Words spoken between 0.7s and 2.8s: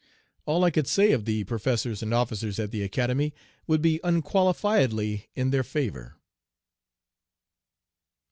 could say of the professors and officers at